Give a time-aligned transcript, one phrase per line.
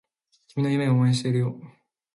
[0.47, 1.61] 君の夢を応援しているよ